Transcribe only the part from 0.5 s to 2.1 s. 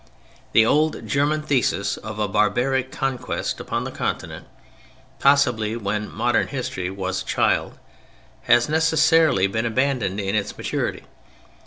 The old German thesis